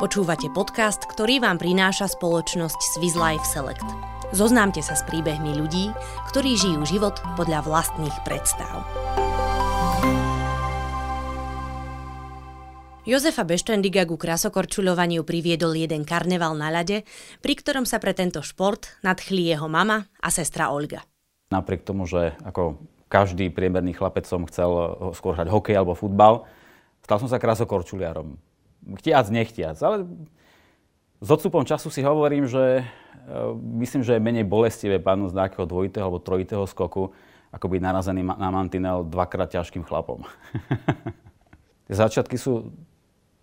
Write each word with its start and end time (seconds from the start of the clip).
Počúvate 0.00 0.48
podcast, 0.48 1.04
ktorý 1.04 1.44
vám 1.44 1.60
prináša 1.60 2.08
spoločnosť 2.08 2.96
Swiss 2.96 3.12
Life 3.20 3.44
Select. 3.44 3.84
Zoznámte 4.32 4.80
sa 4.80 4.96
s 4.96 5.04
príbehmi 5.04 5.52
ľudí, 5.52 5.92
ktorí 6.32 6.56
žijú 6.56 6.88
život 6.88 7.20
podľa 7.36 7.60
vlastných 7.68 8.16
predstav. 8.24 8.80
Jozefa 13.04 13.44
Beštendiga 13.44 14.08
ku 14.08 14.16
krasokorčuľovaniu 14.16 15.20
priviedol 15.28 15.76
jeden 15.76 16.08
karneval 16.08 16.56
na 16.56 16.72
ľade, 16.72 17.04
pri 17.44 17.60
ktorom 17.60 17.84
sa 17.84 18.00
pre 18.00 18.16
tento 18.16 18.40
šport 18.40 18.96
nadchli 19.04 19.52
jeho 19.52 19.68
mama 19.68 20.08
a 20.24 20.32
sestra 20.32 20.72
Olga. 20.72 21.04
Napriek 21.52 21.84
tomu, 21.84 22.08
že 22.08 22.32
ako 22.40 22.80
každý 23.12 23.52
priemerný 23.52 23.92
chlapec 23.92 24.24
som 24.24 24.48
chcel 24.48 24.96
skôr 25.12 25.36
hrať 25.36 25.52
hokej 25.52 25.76
alebo 25.76 25.92
futbal, 25.92 26.48
stal 27.04 27.20
som 27.20 27.28
sa 27.28 27.36
krasokorčuliarom 27.36 28.48
chtiac, 29.00 29.26
nechtiac. 29.28 29.76
Ale 29.80 30.08
s 31.20 31.28
odstupom 31.28 31.64
času 31.68 31.92
si 31.92 32.00
hovorím, 32.00 32.48
že 32.48 32.80
e, 32.80 32.82
myslím, 33.84 34.00
že 34.00 34.16
je 34.16 34.24
menej 34.24 34.48
bolestivé 34.48 34.96
padnúť 34.96 35.36
z 35.36 35.38
nejakého 35.38 35.66
dvojitého 35.68 36.04
alebo 36.08 36.24
trojitého 36.24 36.64
skoku, 36.64 37.12
ako 37.50 37.66
byť 37.66 37.80
narazený 37.82 38.22
na 38.24 38.48
mantinel 38.48 39.04
dvakrát 39.04 39.52
ťažkým 39.52 39.84
chlapom. 39.84 40.24
Začiatky 41.90 42.38
sú 42.38 42.70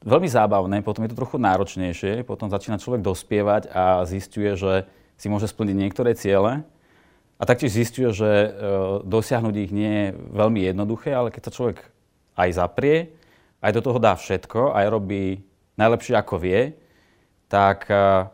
veľmi 0.08 0.30
zábavné, 0.32 0.80
potom 0.80 1.04
je 1.04 1.12
to 1.12 1.20
trochu 1.20 1.38
náročnejšie, 1.38 2.24
potom 2.24 2.48
začína 2.48 2.80
človek 2.80 3.04
dospievať 3.04 3.68
a 3.70 4.08
zistuje, 4.08 4.56
že 4.56 4.88
si 5.20 5.28
môže 5.28 5.52
splniť 5.52 5.76
niektoré 5.76 6.16
ciele 6.16 6.64
a 7.38 7.44
taktiež 7.44 7.76
zistuje, 7.76 8.10
že 8.16 8.30
e, 8.30 8.50
dosiahnuť 9.06 9.56
ich 9.60 9.72
nie 9.76 9.92
je 9.92 10.08
veľmi 10.34 10.66
jednoduché, 10.66 11.14
ale 11.14 11.30
keď 11.30 11.42
sa 11.50 11.56
človek 11.56 11.78
aj 12.38 12.50
zaprie, 12.56 13.14
aj 13.62 13.72
do 13.74 13.82
toho 13.82 13.98
dá 13.98 14.14
všetko, 14.14 14.74
aj 14.74 14.86
robí 14.90 15.42
najlepšie 15.78 16.14
ako 16.18 16.36
vie, 16.42 16.78
tak 17.48 17.88
eh, 17.90 18.28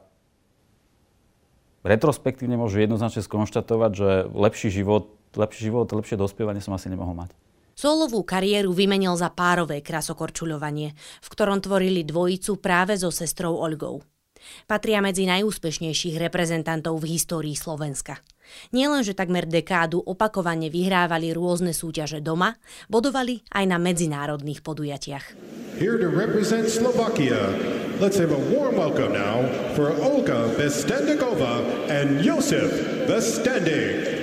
retrospektívne 1.86 2.58
môžu 2.58 2.82
jednoznačne 2.82 3.22
skonštatovať, 3.22 3.92
že 3.94 4.10
lepší 4.32 4.70
život, 4.74 5.14
lepší 5.36 5.70
život, 5.72 5.92
lepšie 5.92 6.18
dospievanie 6.18 6.64
som 6.64 6.74
asi 6.76 6.90
nemohol 6.90 7.16
mať. 7.16 7.32
Solovú 7.74 8.22
kariéru 8.22 8.70
vymenil 8.70 9.18
za 9.18 9.34
párové 9.34 9.82
krasokorčuľovanie, 9.82 10.94
v 10.96 11.28
ktorom 11.28 11.58
tvorili 11.58 12.06
dvojicu 12.06 12.62
práve 12.62 12.94
so 13.02 13.10
sestrou 13.10 13.58
Olgou. 13.58 14.06
Patria 14.70 15.02
medzi 15.02 15.26
najúspešnejších 15.26 16.20
reprezentantov 16.22 17.02
v 17.02 17.18
histórii 17.18 17.58
Slovenska. 17.58 18.22
Nielenže 18.72 19.14
takmer 19.14 19.50
dekádu 19.50 20.02
opakovane 20.02 20.68
vyhrávali 20.72 21.32
rôzne 21.32 21.72
súťaže 21.72 22.20
doma, 22.20 22.60
bodovali 22.88 23.44
aj 23.52 23.64
na 23.68 23.78
medzinárodných 23.82 24.66
podujatiach. 24.66 25.26
Here 25.80 25.98
to 25.98 26.10
represent 26.10 26.70
Slovakia. 26.70 27.40
Let's 27.98 28.18
have 28.18 28.34
a 28.34 28.42
warm 28.52 28.78
welcome 28.78 29.14
now 29.14 29.46
for 29.78 29.94
Olga 30.02 30.50
Bestendikova 30.58 31.62
and 31.90 32.22
Josef 32.26 32.70
Bestendik. 33.06 34.14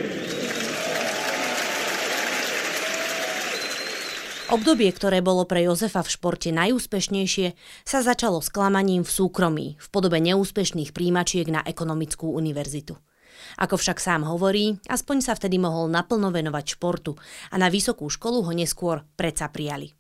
Obdobie, 4.51 4.91
ktoré 4.91 5.23
bolo 5.23 5.47
pre 5.47 5.63
Jozefa 5.63 6.03
v 6.03 6.11
športe 6.11 6.51
najúspešnejšie, 6.51 7.55
sa 7.87 8.03
začalo 8.03 8.43
sklamaním 8.43 9.07
v 9.07 9.11
súkromí 9.15 9.67
v 9.79 9.87
podobe 9.95 10.19
neúspešných 10.19 10.91
príjimačiek 10.91 11.47
na 11.47 11.63
ekonomickú 11.63 12.35
univerzitu. 12.35 12.99
Ako 13.61 13.77
však 13.77 13.99
sám 14.01 14.27
hovorí, 14.27 14.79
aspoň 14.87 15.25
sa 15.25 15.33
vtedy 15.37 15.61
mohol 15.61 15.89
naplno 15.93 16.33
venovať 16.33 16.79
športu 16.79 17.19
a 17.51 17.57
na 17.61 17.69
vysokú 17.73 18.09
školu 18.09 18.47
ho 18.47 18.53
neskôr 18.55 19.05
predsa 19.15 19.51
prijali. 19.51 19.93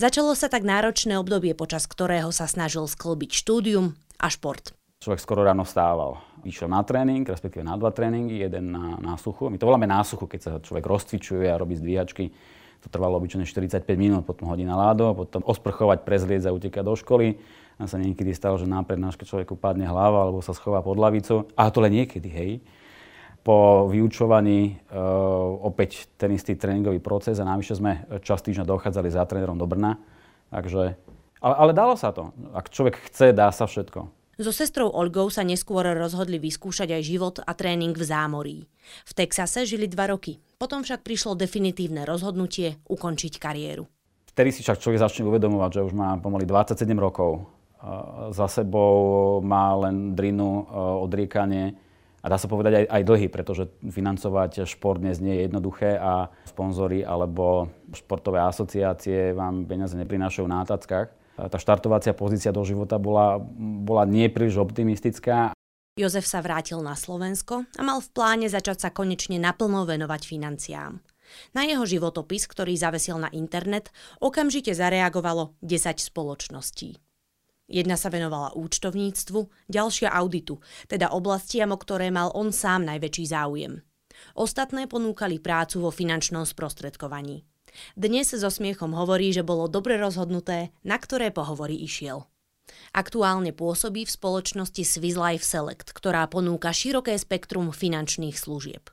Začalo 0.00 0.32
sa 0.32 0.48
tak 0.48 0.64
náročné 0.64 1.20
obdobie, 1.20 1.52
počas 1.52 1.84
ktorého 1.84 2.32
sa 2.32 2.48
snažil 2.48 2.88
sklbiť 2.88 3.30
štúdium 3.36 3.92
a 4.16 4.32
šport. 4.32 4.72
Človek 5.00 5.20
skoro 5.20 5.44
ráno 5.44 5.64
vstával. 5.64 6.20
Išiel 6.44 6.68
na 6.68 6.84
tréning, 6.84 7.24
respektíve 7.24 7.64
na 7.64 7.76
dva 7.76 7.88
tréningy, 7.92 8.40
jeden 8.40 8.72
na, 8.72 9.00
na 9.00 9.16
suchu. 9.16 9.48
My 9.48 9.56
to 9.56 9.68
voláme 9.68 9.88
násuchu, 9.88 10.28
keď 10.28 10.40
sa 10.40 10.52
človek 10.60 10.84
rozcvičuje 10.84 11.48
a 11.48 11.60
robí 11.60 11.76
zdvíhačky 11.76 12.32
to 12.80 12.88
trvalo 12.88 13.20
obyčajne 13.20 13.44
45 13.44 13.84
minút, 14.00 14.24
potom 14.24 14.48
hodina 14.48 14.72
ládo, 14.72 15.12
potom 15.12 15.44
osprchovať, 15.44 16.00
prezliecť 16.04 16.48
a 16.48 16.54
utekať 16.56 16.84
do 16.84 16.94
školy. 16.96 17.36
A 17.80 17.88
sa 17.88 17.96
niekedy 17.96 18.36
stalo, 18.36 18.60
že 18.60 18.68
na 18.68 18.84
prednáške 18.84 19.24
človeku 19.24 19.56
padne 19.56 19.88
hlava 19.88 20.28
alebo 20.28 20.44
sa 20.44 20.52
schová 20.52 20.84
pod 20.84 21.00
lavicu. 21.00 21.48
A 21.56 21.72
to 21.72 21.80
len 21.80 21.96
niekedy, 21.96 22.28
hej. 22.28 22.50
Po 23.40 23.88
vyučovaní 23.88 24.76
e, 24.76 25.00
opäť 25.64 26.12
ten 26.20 26.36
istý 26.36 26.60
tréningový 26.60 27.00
proces 27.00 27.40
a 27.40 27.48
navyše 27.48 27.80
sme 27.80 28.04
čas 28.20 28.44
týždňa 28.44 28.68
dochádzali 28.68 29.08
za 29.08 29.24
trénerom 29.24 29.56
do 29.56 29.64
Brna. 29.64 29.96
Takže, 30.52 31.00
ale, 31.40 31.54
ale 31.56 31.72
dalo 31.72 31.96
sa 31.96 32.12
to. 32.12 32.36
Ak 32.52 32.68
človek 32.68 33.00
chce, 33.08 33.32
dá 33.32 33.48
sa 33.48 33.64
všetko. 33.64 34.20
So 34.40 34.56
sestrou 34.56 34.88
Olgou 34.88 35.28
sa 35.28 35.44
neskôr 35.44 35.84
rozhodli 35.92 36.40
vyskúšať 36.40 36.96
aj 36.96 37.02
život 37.04 37.36
a 37.44 37.52
tréning 37.52 37.92
v 37.92 38.04
zámorí. 38.08 38.58
V 39.04 39.12
Texase 39.12 39.68
žili 39.68 39.84
dva 39.84 40.08
roky, 40.08 40.40
potom 40.56 40.80
však 40.80 41.04
prišlo 41.04 41.36
definitívne 41.36 42.08
rozhodnutie 42.08 42.80
ukončiť 42.88 43.36
kariéru. 43.36 43.84
Vtedy 44.32 44.48
si 44.48 44.64
však 44.64 44.80
človek 44.80 45.04
začne 45.04 45.28
uvedomovať, 45.28 45.70
že 45.76 45.84
už 45.84 45.92
má 45.92 46.16
pomaly 46.16 46.48
27 46.48 46.88
rokov. 46.96 47.59
Za 48.30 48.46
sebou 48.48 49.40
má 49.40 49.72
len 49.88 50.12
drinu, 50.12 50.68
odriekanie 51.00 51.74
a 52.20 52.28
dá 52.28 52.36
sa 52.36 52.52
povedať 52.52 52.84
aj, 52.84 52.86
aj 52.92 53.02
dlhy, 53.08 53.26
pretože 53.32 53.72
financovať 53.80 54.68
šport 54.68 55.00
dnes 55.00 55.16
nie 55.24 55.40
je 55.40 55.44
jednoduché 55.48 55.96
a 55.96 56.28
sponzory 56.44 57.00
alebo 57.00 57.72
športové 57.96 58.44
asociácie 58.44 59.32
vám 59.32 59.64
peniaze 59.64 59.96
neprinášajú 59.96 60.44
na 60.44 60.68
tackách 60.68 61.16
tá 61.48 61.56
štartovacia 61.56 62.12
pozícia 62.12 62.52
do 62.52 62.60
života 62.66 63.00
bola, 63.00 63.40
bola 63.80 64.04
nie 64.04 64.28
optimistická. 64.28 65.56
Jozef 65.96 66.28
sa 66.28 66.44
vrátil 66.44 66.84
na 66.84 66.92
Slovensko 66.92 67.64
a 67.76 67.80
mal 67.80 68.04
v 68.04 68.12
pláne 68.12 68.46
začať 68.50 68.88
sa 68.88 68.90
konečne 68.92 69.40
naplno 69.40 69.88
venovať 69.88 70.22
financiám. 70.26 71.00
Na 71.54 71.62
jeho 71.62 71.86
životopis, 71.86 72.50
ktorý 72.50 72.74
zavesil 72.74 73.16
na 73.16 73.30
internet, 73.30 73.94
okamžite 74.18 74.74
zareagovalo 74.74 75.54
10 75.62 76.02
spoločností. 76.02 76.98
Jedna 77.70 77.94
sa 77.94 78.10
venovala 78.10 78.50
účtovníctvu, 78.58 79.70
ďalšia 79.70 80.10
auditu, 80.10 80.58
teda 80.90 81.14
oblastiam, 81.14 81.70
o 81.70 81.78
ktoré 81.78 82.10
mal 82.10 82.34
on 82.34 82.50
sám 82.50 82.82
najväčší 82.82 83.30
záujem. 83.30 83.78
Ostatné 84.34 84.90
ponúkali 84.90 85.38
prácu 85.38 85.86
vo 85.86 85.94
finančnom 85.94 86.42
sprostredkovaní. 86.42 87.46
Dnes 87.94 88.34
so 88.34 88.50
smiechom 88.50 88.90
hovorí, 88.98 89.30
že 89.30 89.46
bolo 89.46 89.70
dobre 89.70 89.94
rozhodnuté, 90.02 90.74
na 90.82 90.98
ktoré 90.98 91.30
pohovory 91.30 91.78
išiel. 91.78 92.26
Aktuálne 92.90 93.54
pôsobí 93.54 94.02
v 94.06 94.14
spoločnosti 94.14 94.82
Swiss 94.82 95.14
Life 95.14 95.46
Select, 95.46 95.94
ktorá 95.94 96.26
ponúka 96.26 96.74
široké 96.74 97.14
spektrum 97.18 97.70
finančných 97.70 98.34
služieb. 98.34 98.90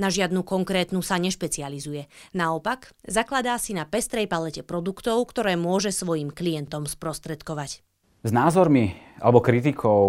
Na 0.00 0.08
žiadnu 0.08 0.40
konkrétnu 0.40 1.04
sa 1.04 1.20
nešpecializuje. 1.20 2.08
Naopak, 2.32 2.96
zakladá 3.04 3.60
si 3.60 3.76
na 3.76 3.84
pestrej 3.84 4.30
palete 4.30 4.64
produktov, 4.64 5.20
ktoré 5.28 5.58
môže 5.58 5.92
svojim 5.92 6.32
klientom 6.32 6.88
sprostredkovať. 6.88 7.85
S 8.26 8.34
názormi 8.34 8.90
alebo 9.22 9.38
kritikou 9.38 10.02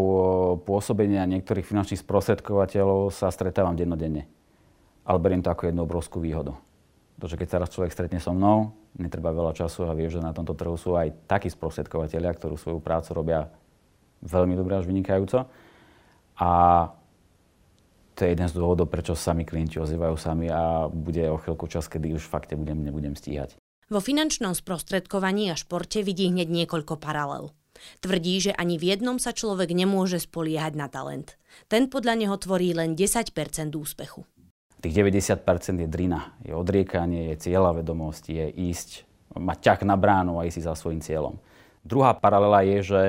pôsobenia 0.66 1.30
niektorých 1.30 1.62
finančných 1.62 2.02
sprostredkovateľov 2.02 3.14
sa 3.14 3.30
stretávam 3.30 3.78
dennodenne. 3.78 4.26
Ale 5.06 5.22
beriem 5.22 5.46
to 5.46 5.54
ako 5.54 5.70
jednu 5.70 5.86
obrovskú 5.86 6.18
výhodu. 6.18 6.58
Pretože 7.14 7.38
keď 7.38 7.48
sa 7.48 7.62
raz 7.62 7.70
človek 7.70 7.94
stretne 7.94 8.18
so 8.18 8.34
mnou, 8.34 8.74
netreba 8.98 9.30
veľa 9.30 9.54
času 9.54 9.86
a 9.86 9.94
vie, 9.94 10.10
že 10.10 10.18
na 10.18 10.34
tomto 10.34 10.58
trhu 10.58 10.74
sú 10.82 10.98
aj 10.98 11.14
takí 11.30 11.46
sprostredkovateľia, 11.54 12.34
ktorí 12.34 12.58
svoju 12.58 12.82
prácu 12.82 13.14
robia 13.14 13.54
veľmi 14.26 14.58
dobre 14.58 14.82
až 14.82 14.90
vynikajúco. 14.90 15.46
A 16.42 16.50
to 18.18 18.26
je 18.26 18.34
jeden 18.34 18.50
z 18.50 18.58
dôvodov, 18.58 18.90
prečo 18.90 19.14
sami 19.14 19.46
klienti 19.46 19.78
ozývajú 19.78 20.18
sami 20.18 20.50
a 20.50 20.90
bude 20.90 21.22
o 21.30 21.38
chvíľku 21.38 21.70
čas, 21.70 21.86
kedy 21.86 22.18
už 22.18 22.26
fakt 22.26 22.50
nebudem, 22.50 22.82
nebudem 22.82 23.14
stíhať. 23.14 23.62
Vo 23.94 24.02
finančnom 24.02 24.58
sprostredkovaní 24.58 25.54
a 25.54 25.56
športe 25.56 26.02
vidí 26.02 26.34
hneď 26.34 26.50
niekoľko 26.50 26.98
paralel. 26.98 27.54
Tvrdí, 28.02 28.50
že 28.50 28.52
ani 28.54 28.78
v 28.78 28.96
jednom 28.96 29.18
sa 29.18 29.34
človek 29.34 29.74
nemôže 29.74 30.22
spoliehať 30.22 30.74
na 30.78 30.88
talent. 30.92 31.40
Ten 31.72 31.90
podľa 31.90 32.20
neho 32.20 32.36
tvorí 32.38 32.74
len 32.76 32.94
10% 32.98 33.34
úspechu. 33.74 34.28
Tých 34.78 34.94
90% 34.94 35.42
je 35.82 35.90
drina, 35.90 36.38
je 36.46 36.54
odriekanie, 36.54 37.34
je 37.34 37.50
cieľa 37.50 37.82
vedomosť, 37.82 38.30
je 38.30 38.46
ísť, 38.70 38.90
mať 39.34 39.58
ťah 39.58 39.80
na 39.90 39.98
bránu 39.98 40.38
a 40.38 40.46
ísť 40.46 40.70
za 40.70 40.78
svojim 40.78 41.02
cieľom. 41.02 41.42
Druhá 41.82 42.14
paralela 42.14 42.62
je, 42.62 42.78
že 42.86 43.02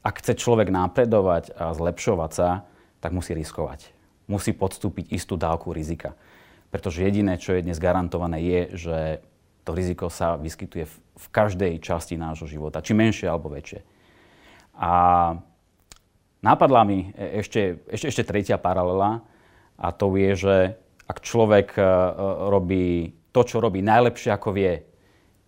ak 0.00 0.24
chce 0.24 0.32
človek 0.40 0.72
napredovať 0.72 1.52
a 1.52 1.76
zlepšovať 1.76 2.30
sa, 2.32 2.64
tak 3.04 3.12
musí 3.12 3.36
riskovať. 3.36 3.92
Musí 4.32 4.56
podstúpiť 4.56 5.12
istú 5.12 5.36
dávku 5.36 5.76
rizika. 5.76 6.16
Pretože 6.72 7.04
jediné, 7.04 7.36
čo 7.36 7.52
je 7.52 7.66
dnes 7.66 7.76
garantované, 7.76 8.40
je, 8.40 8.60
že 8.78 8.98
to 9.66 9.76
riziko 9.76 10.08
sa 10.08 10.40
vyskytuje 10.40 10.84
v 10.88 11.26
každej 11.28 11.76
časti 11.84 12.16
nášho 12.16 12.48
života, 12.48 12.80
či 12.80 12.96
menšie 12.96 13.28
alebo 13.28 13.52
väčšie. 13.52 13.99
A 14.80 14.92
napadla 16.40 16.82
mi 16.88 17.12
e, 17.12 17.44
ešte, 17.44 17.84
ešte, 17.84 18.08
ešte 18.08 18.24
tretia 18.24 18.56
paralela 18.56 19.20
a 19.76 19.88
to 19.92 20.16
je, 20.16 20.32
že 20.32 20.56
ak 21.04 21.20
človek 21.20 21.76
e, 21.76 21.82
e, 21.84 21.86
robí 22.48 22.86
to, 23.30 23.44
čo 23.44 23.60
robí 23.60 23.84
najlepšie, 23.84 24.32
ako 24.34 24.48
vie, 24.50 24.74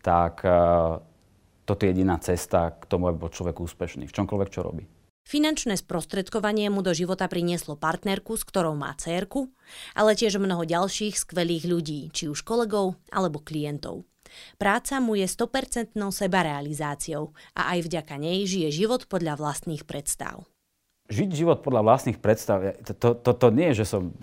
tak 0.03 0.43
toto 1.63 1.81
je 1.83 1.95
jediná 1.95 2.19
cesta 2.19 2.75
k 2.75 2.87
tomu, 2.87 3.11
aby 3.11 3.27
bol 3.27 3.31
človek 3.31 3.59
úspešný 3.59 4.07
v 4.07 4.15
čomkoľvek, 4.15 4.51
čo 4.51 4.63
robí. 4.63 4.87
Finančné 5.23 5.79
sprostredkovanie 5.79 6.67
mu 6.71 6.83
do 6.83 6.91
života 6.91 7.31
prinieslo 7.31 7.79
partnerku, 7.79 8.35
s 8.35 8.43
ktorou 8.43 8.75
má 8.75 8.91
cérku, 8.99 9.55
ale 9.95 10.19
tiež 10.19 10.43
mnoho 10.43 10.67
ďalších 10.67 11.15
skvelých 11.15 11.67
ľudí, 11.67 12.11
či 12.11 12.27
už 12.27 12.43
kolegov 12.43 12.99
alebo 13.15 13.39
klientov. 13.39 14.03
Práca 14.57 14.99
mu 14.99 15.19
je 15.19 15.27
100% 15.27 15.95
sebarealizáciou 15.95 17.33
a 17.57 17.77
aj 17.77 17.79
vďaka 17.89 18.15
nej 18.19 18.45
žije 18.49 18.85
život 18.85 19.07
podľa 19.07 19.39
vlastných 19.41 19.87
predstav. 19.89 20.47
Žiť 21.13 21.31
život 21.35 21.61
podľa 21.61 21.83
vlastných 21.83 22.19
predstav, 22.23 22.63
to, 22.87 23.19
to, 23.19 23.31
to, 23.35 23.47
nie 23.53 23.75
je, 23.75 23.85
že 23.85 23.99
som 23.99 24.15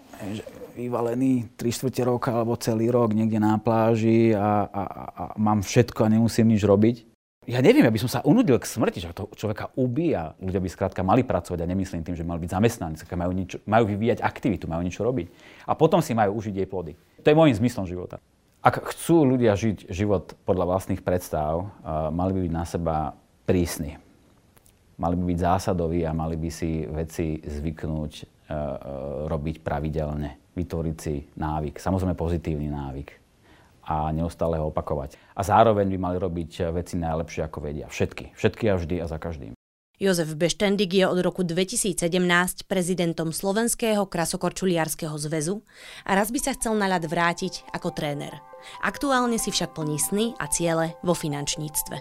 vyvalený 0.74 1.54
3 1.60 1.76
čtvrte 1.76 2.02
roka 2.08 2.32
alebo 2.32 2.56
celý 2.56 2.88
rok 2.90 3.12
niekde 3.12 3.38
na 3.38 3.60
pláži 3.60 4.32
a, 4.32 4.66
a, 4.66 4.84
a 5.12 5.24
mám 5.36 5.60
všetko 5.62 6.08
a 6.08 6.12
nemusím 6.12 6.56
nič 6.56 6.64
robiť 6.64 7.10
ja 7.50 7.66
neviem, 7.66 7.82
aby 7.82 7.98
som 7.98 8.06
sa 8.06 8.22
unudil 8.22 8.62
k 8.62 8.70
smrti, 8.70 9.02
že 9.02 9.10
to 9.10 9.26
človeka 9.34 9.74
ubíja. 9.74 10.38
Ľudia 10.38 10.62
by 10.62 10.70
skrátka 10.70 11.02
mali 11.02 11.26
pracovať 11.26 11.66
a 11.66 11.66
nemyslím 11.66 12.06
tým, 12.06 12.14
že 12.14 12.22
mali 12.22 12.46
byť 12.46 12.54
zamestnanci, 12.54 13.10
majú, 13.18 13.34
niečo, 13.34 13.58
majú 13.66 13.90
vyvíjať 13.90 14.22
aktivitu, 14.22 14.70
majú 14.70 14.86
niečo 14.86 15.02
robiť. 15.02 15.34
A 15.66 15.74
potom 15.74 15.98
si 15.98 16.14
majú 16.14 16.38
užiť 16.38 16.54
jej 16.54 16.70
plody. 16.70 16.94
To 17.26 17.28
je 17.34 17.34
môjim 17.34 17.58
zmyslom 17.58 17.90
života. 17.90 18.22
Ak 18.70 18.86
chcú 18.94 19.26
ľudia 19.26 19.58
žiť 19.58 19.90
život 19.90 20.38
podľa 20.46 20.70
vlastných 20.70 21.02
predstav, 21.02 21.74
uh, 21.82 22.14
mali 22.14 22.38
by 22.38 22.40
byť 22.46 22.54
na 22.54 22.66
seba 22.70 22.98
prísni. 23.50 23.98
Mali 25.02 25.18
by 25.18 25.26
byť 25.26 25.40
zásadoví 25.42 26.06
a 26.06 26.14
mali 26.14 26.38
by 26.38 26.54
si 26.54 26.86
veci 26.86 27.42
zvyknúť 27.42 28.14
uh, 28.22 29.26
robiť 29.26 29.66
pravidelne. 29.66 30.54
Vytvoriť 30.54 30.98
si 31.02 31.26
návyk. 31.34 31.82
Samozrejme 31.82 32.14
pozitívny 32.14 32.70
návyk 32.70 33.10
a 33.90 34.14
neustále 34.14 34.62
ho 34.62 34.70
opakovať. 34.70 35.18
A 35.34 35.42
zároveň 35.42 35.90
by 35.90 35.98
mali 35.98 36.18
robiť 36.22 36.70
veci 36.70 36.94
najlepšie, 37.02 37.42
ako 37.50 37.66
vedia. 37.66 37.90
Všetky. 37.90 38.38
Všetky 38.38 38.70
a 38.70 38.78
vždy 38.78 38.96
a 39.02 39.10
za 39.10 39.18
každým. 39.18 39.59
Jozef 40.00 40.32
Beštendik 40.40 40.96
je 40.96 41.04
od 41.04 41.20
roku 41.20 41.44
2017 41.44 42.00
prezidentom 42.72 43.36
Slovenského 43.36 44.08
krasokorčuliarského 44.08 45.12
zväzu 45.20 45.60
a 46.08 46.16
raz 46.16 46.32
by 46.32 46.40
sa 46.40 46.56
chcel 46.56 46.80
na 46.80 46.88
ľad 46.88 47.04
vrátiť 47.04 47.68
ako 47.76 47.92
tréner. 47.92 48.40
Aktuálne 48.80 49.36
si 49.36 49.52
však 49.52 49.76
plní 49.76 50.00
sny 50.00 50.26
a 50.40 50.48
ciele 50.48 50.96
vo 51.04 51.12
finančníctve. 51.12 52.00